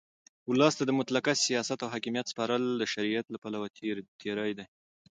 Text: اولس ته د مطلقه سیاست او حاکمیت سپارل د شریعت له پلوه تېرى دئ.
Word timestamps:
اولس 0.49 0.73
ته 0.79 0.83
د 0.85 0.91
مطلقه 0.99 1.33
سیاست 1.47 1.79
او 1.81 1.89
حاکمیت 1.93 2.25
سپارل 2.31 2.63
د 2.77 2.83
شریعت 2.93 3.25
له 3.29 3.37
پلوه 3.43 3.67
تېرى 4.23 4.51
دئ. 4.57 4.65